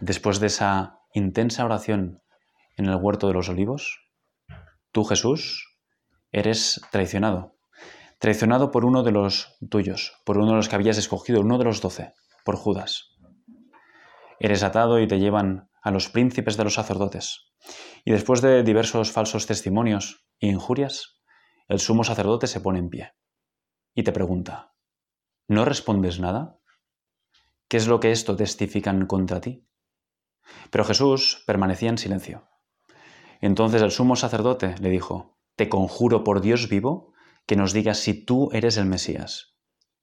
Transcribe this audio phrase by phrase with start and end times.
[0.00, 2.22] después de esa intensa oración
[2.76, 4.10] en el huerto de los olivos,
[4.92, 5.78] tú Jesús
[6.32, 7.56] eres traicionado.
[8.18, 11.64] Traicionado por uno de los tuyos, por uno de los que habías escogido, uno de
[11.64, 12.14] los doce,
[12.44, 13.16] por Judas.
[14.38, 17.52] Eres atado y te llevan a los príncipes de los sacerdotes.
[18.04, 21.20] Y después de diversos falsos testimonios e injurias,
[21.68, 23.12] el sumo sacerdote se pone en pie
[23.94, 24.74] y te pregunta,
[25.48, 26.58] ¿no respondes nada?
[27.68, 29.66] ¿Qué es lo que esto testifican contra ti?
[30.70, 32.48] Pero Jesús permanecía en silencio.
[33.40, 37.12] Entonces el sumo sacerdote le dijo, Te conjuro por Dios vivo
[37.46, 39.56] que nos digas si tú eres el Mesías,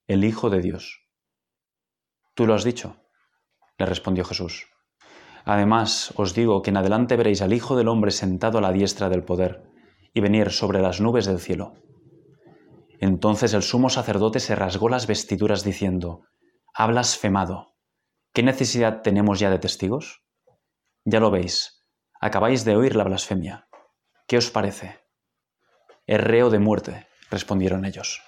[0.06, 1.00] el Hijo de Dios.
[2.34, 2.96] Tú lo has dicho,
[3.78, 4.66] le respondió Jesús.
[5.44, 9.08] Además os digo que en adelante veréis al Hijo del Hombre sentado a la diestra
[9.08, 9.62] del poder
[10.14, 11.74] y venir sobre las nubes del cielo.
[12.98, 16.22] Entonces el sumo sacerdote se rasgó las vestiduras diciendo,
[16.72, 17.74] Ha blasfemado.
[18.32, 20.23] ¿Qué necesidad tenemos ya de testigos?
[21.06, 21.84] Ya lo veis,
[22.18, 23.68] acabáis de oír la blasfemia.
[24.26, 25.00] ¿Qué os parece?
[26.06, 28.22] Es reo de muerte, respondieron ellos.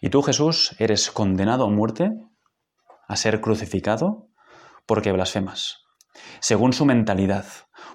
[0.00, 2.10] ¿Y tú, Jesús, eres condenado a muerte,
[3.06, 4.30] a ser crucificado,
[4.84, 5.84] porque blasfemas?
[6.40, 7.46] Según su mentalidad,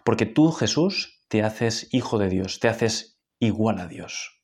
[0.05, 4.41] porque tú, Jesús, te haces hijo de Dios, te haces igual a Dios.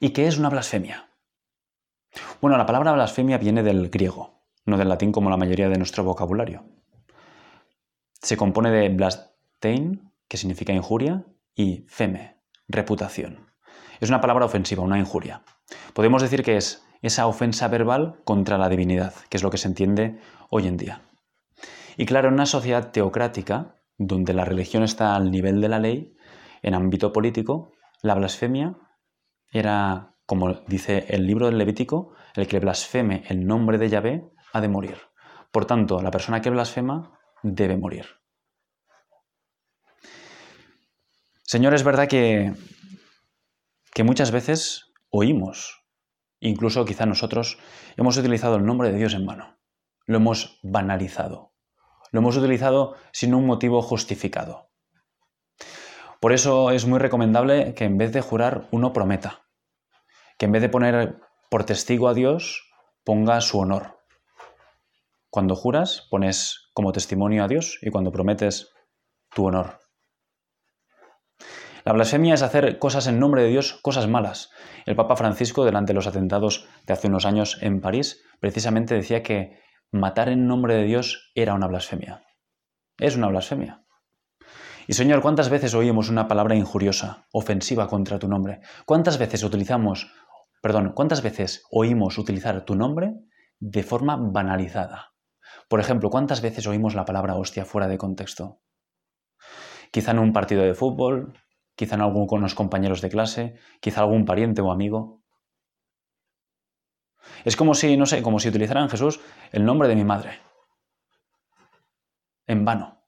[0.00, 1.10] ¿Y qué es una blasfemia?
[2.40, 6.04] Bueno, la palabra blasfemia viene del griego, no del latín como la mayoría de nuestro
[6.04, 6.81] vocabulario.
[8.22, 13.50] Se compone de blastein, que significa injuria, y feme, reputación.
[14.00, 15.42] Es una palabra ofensiva, una injuria.
[15.92, 19.66] Podemos decir que es esa ofensa verbal contra la divinidad, que es lo que se
[19.68, 20.20] entiende
[20.50, 21.02] hoy en día.
[21.96, 26.16] Y claro, en una sociedad teocrática, donde la religión está al nivel de la ley,
[26.62, 28.76] en ámbito político, la blasfemia
[29.50, 34.60] era, como dice el libro del Levítico, el que blasfeme el nombre de Yahvé ha
[34.60, 34.96] de morir.
[35.50, 38.06] Por tanto, la persona que blasfema debe morir.
[41.42, 42.54] Señor, es verdad que,
[43.92, 45.84] que muchas veces oímos,
[46.40, 47.58] incluso quizá nosotros,
[47.96, 49.58] hemos utilizado el nombre de Dios en vano.
[50.06, 51.52] Lo hemos banalizado.
[52.10, 54.70] Lo hemos utilizado sin un motivo justificado.
[56.20, 59.42] Por eso es muy recomendable que en vez de jurar uno prometa.
[60.38, 61.20] Que en vez de poner
[61.50, 62.70] por testigo a Dios,
[63.04, 64.01] ponga su honor.
[65.32, 68.68] Cuando juras, pones como testimonio a Dios y cuando prometes
[69.34, 69.78] tu honor.
[71.86, 74.50] La blasfemia es hacer cosas en nombre de Dios, cosas malas.
[74.84, 79.22] El Papa Francisco, delante de los atentados de hace unos años en París, precisamente decía
[79.22, 79.58] que
[79.90, 82.26] matar en nombre de Dios era una blasfemia.
[82.98, 83.86] Es una blasfemia.
[84.86, 88.60] Y Señor, ¿cuántas veces oímos una palabra injuriosa, ofensiva contra tu nombre?
[88.84, 90.12] ¿Cuántas veces utilizamos,
[90.60, 93.14] perdón, cuántas veces oímos utilizar tu nombre
[93.60, 95.11] de forma banalizada?
[95.72, 98.60] Por ejemplo, ¿cuántas veces oímos la palabra hostia fuera de contexto?
[99.90, 101.32] Quizá en un partido de fútbol,
[101.74, 105.22] quizá en algún con los compañeros de clase, quizá algún pariente o amigo.
[107.46, 110.40] Es como si, no sé, como si utilizaran Jesús el nombre de mi madre.
[112.46, 113.06] En vano.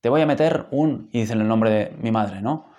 [0.00, 2.70] Te voy a meter un, y dicen el nombre de mi madre, ¿no?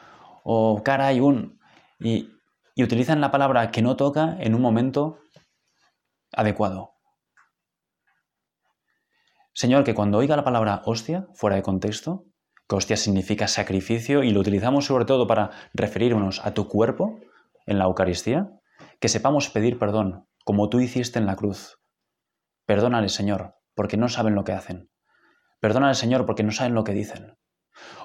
[0.45, 1.59] O cara y un.
[1.99, 2.29] Y,
[2.73, 5.19] y utilizan la palabra que no toca en un momento
[6.31, 6.96] adecuado.
[9.57, 12.25] Señor, que cuando oiga la palabra hostia, fuera de contexto,
[12.69, 17.17] que hostia significa sacrificio y lo utilizamos sobre todo para referirnos a tu cuerpo
[17.65, 18.51] en la Eucaristía,
[18.99, 21.79] que sepamos pedir perdón, como tú hiciste en la cruz.
[22.67, 24.91] Perdónale, Señor, porque no saben lo que hacen.
[25.59, 27.35] Perdónale, Señor, porque no saben lo que dicen.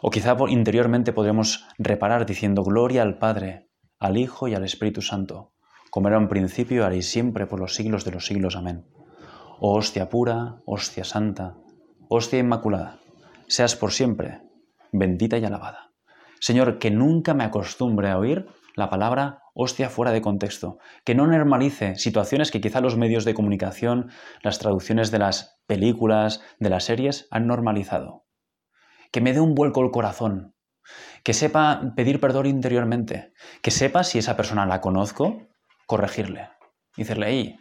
[0.01, 3.69] O quizá interiormente podremos reparar diciendo gloria al Padre,
[3.99, 5.53] al Hijo y al Espíritu Santo,
[5.91, 8.57] como era en principio, ahora y siempre, por los siglos de los siglos.
[8.57, 8.87] Amén.
[9.65, 11.55] Oh hostia pura, hostia santa,
[12.09, 12.99] hostia inmaculada,
[13.47, 14.41] seas por siempre
[14.91, 15.93] bendita y alabada.
[16.41, 21.29] Señor, que nunca me acostumbre a oír la palabra hostia fuera de contexto, que no
[21.29, 24.11] normalice situaciones que quizá los medios de comunicación,
[24.43, 28.25] las traducciones de las películas, de las series han normalizado.
[29.13, 30.57] Que me dé un vuelco el corazón,
[31.23, 33.33] que sepa pedir perdón interiormente,
[33.63, 35.47] que sepa si esa persona la conozco,
[35.87, 36.49] corregirle,
[36.97, 37.59] y decirle, hey,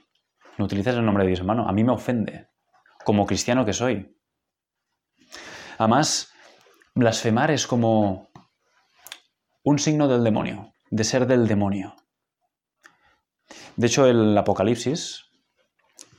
[0.57, 1.67] no utilices el nombre de Dios, hermano.
[1.67, 2.47] A mí me ofende,
[3.03, 4.17] como cristiano que soy.
[5.77, 6.31] Además,
[6.93, 8.29] blasfemar es como
[9.63, 11.95] un signo del demonio, de ser del demonio.
[13.75, 15.25] De hecho, el Apocalipsis,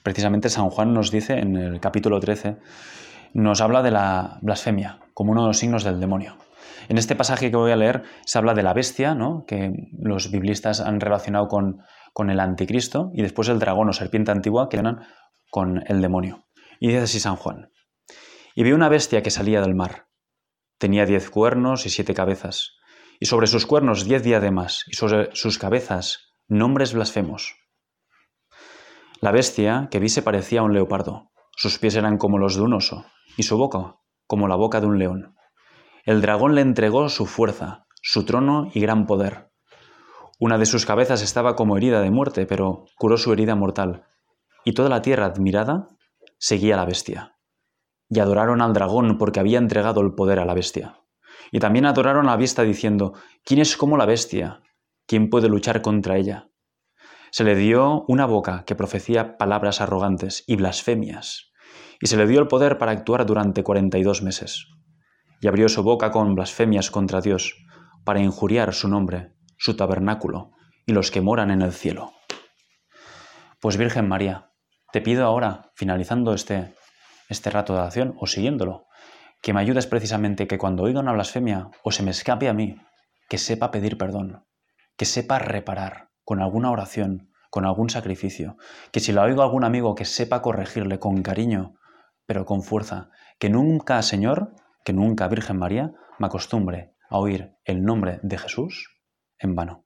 [0.03, 2.57] precisamente San Juan nos dice en el capítulo 13,
[3.35, 6.37] nos habla de la blasfemia como uno de los signos del demonio.
[6.89, 9.45] En este pasaje que voy a leer se habla de la bestia, ¿no?
[9.47, 11.83] que los biblistas han relacionado con,
[12.13, 15.07] con el anticristo, y después el dragón o serpiente antigua que ganan
[15.51, 16.47] con el demonio.
[16.81, 17.71] Y dice así San Juan.
[18.55, 20.09] Y vi una bestia que salía del mar.
[20.79, 22.77] Tenía diez cuernos y siete cabezas,
[23.21, 27.55] y sobre sus cuernos diez diademas, y sobre sus cabezas nombres blasfemos.
[29.21, 31.31] La bestia que vi se parecía a un leopardo.
[31.57, 33.07] Sus pies eran como los de un oso,
[33.37, 35.37] y su boca como la boca de un león.
[36.05, 39.52] El dragón le entregó su fuerza, su trono y gran poder.
[40.45, 44.07] Una de sus cabezas estaba como herida de muerte, pero curó su herida mortal,
[44.65, 45.87] y toda la tierra admirada
[46.37, 47.37] seguía a la bestia.
[48.09, 50.99] Y adoraron al dragón porque había entregado el poder a la bestia.
[51.53, 53.13] Y también adoraron a la bestia diciendo,
[53.45, 54.63] ¿quién es como la bestia?
[55.07, 56.49] ¿Quién puede luchar contra ella?
[57.31, 61.53] Se le dio una boca que profecía palabras arrogantes y blasfemias,
[62.01, 64.67] y se le dio el poder para actuar durante cuarenta y dos meses.
[65.41, 67.55] Y abrió su boca con blasfemias contra Dios,
[68.05, 70.51] para injuriar su nombre, su tabernáculo
[70.87, 72.15] y los que moran en el cielo.
[73.61, 74.51] Pues Virgen María,
[74.93, 76.75] te pido ahora, finalizando este,
[77.29, 78.89] este rato de oración o siguiéndolo,
[79.41, 82.75] que me ayudes precisamente que cuando oiga una blasfemia o se me escape a mí,
[83.29, 84.45] que sepa pedir perdón,
[84.97, 88.57] que sepa reparar, con alguna oración, con algún sacrificio,
[88.91, 91.75] que si la oigo a algún amigo que sepa corregirle con cariño,
[92.27, 97.85] pero con fuerza, que nunca, Señor, que nunca, Virgen María, me acostumbre a oír el
[97.85, 98.89] nombre de Jesús
[99.45, 99.85] en vano.